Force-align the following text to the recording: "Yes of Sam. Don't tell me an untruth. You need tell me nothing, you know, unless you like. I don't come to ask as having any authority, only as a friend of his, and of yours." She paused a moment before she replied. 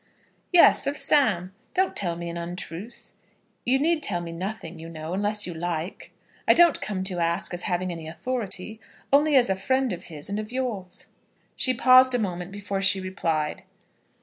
"Yes 0.51 0.87
of 0.87 0.97
Sam. 0.97 1.53
Don't 1.75 1.95
tell 1.95 2.15
me 2.15 2.27
an 2.27 2.35
untruth. 2.35 3.13
You 3.65 3.77
need 3.77 4.01
tell 4.01 4.19
me 4.19 4.31
nothing, 4.31 4.79
you 4.79 4.89
know, 4.89 5.13
unless 5.13 5.45
you 5.45 5.53
like. 5.53 6.11
I 6.47 6.55
don't 6.55 6.81
come 6.81 7.03
to 7.03 7.19
ask 7.19 7.53
as 7.53 7.61
having 7.69 7.91
any 7.91 8.07
authority, 8.07 8.79
only 9.13 9.35
as 9.35 9.47
a 9.47 9.55
friend 9.55 9.93
of 9.93 10.05
his, 10.05 10.27
and 10.27 10.39
of 10.39 10.51
yours." 10.51 11.05
She 11.55 11.75
paused 11.75 12.15
a 12.15 12.17
moment 12.17 12.51
before 12.51 12.81
she 12.81 12.99
replied. 12.99 13.61